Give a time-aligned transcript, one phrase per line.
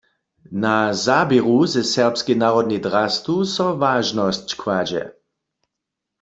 [0.63, 0.75] Na
[1.05, 5.03] zaběru ze serbskej narodnej drastu so wažnosć kładźe.